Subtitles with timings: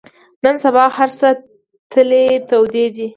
[0.43, 1.29] نن سبا هر څه
[1.91, 3.07] تلې تودې دي.